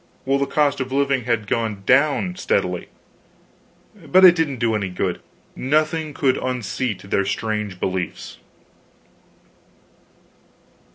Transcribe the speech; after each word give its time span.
while 0.25 0.39
the 0.39 0.47
cost 0.47 0.79
of 0.81 0.91
living 0.91 1.25
had 1.25 1.45
gone 1.45 2.35
steadily 2.35 2.87
down. 4.01 4.11
But 4.11 4.25
it 4.25 4.33
didn't 4.33 4.57
do 4.57 4.73
any 4.73 4.89
good. 4.89 5.21
Nothing 5.55 6.11
could 6.15 6.37
unseat 6.39 7.03
their 7.11 7.23
strange 7.23 7.79
beliefs. 7.79 8.39